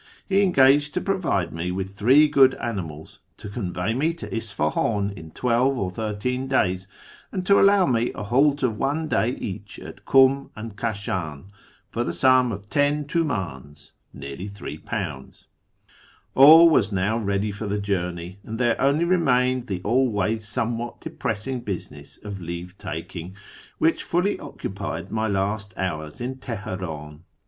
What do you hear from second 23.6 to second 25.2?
which fully occupied